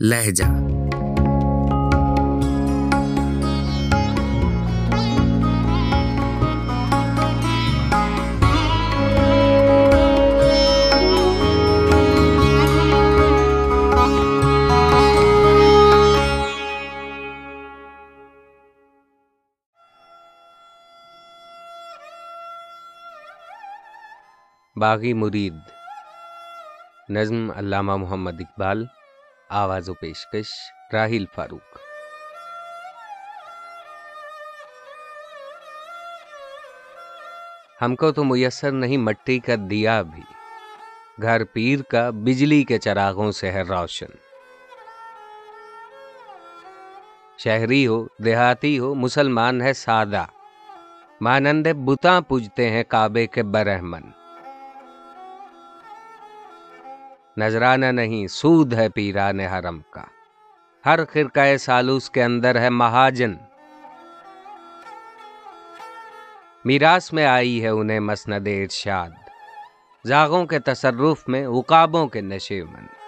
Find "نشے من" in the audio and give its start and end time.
72.20-73.05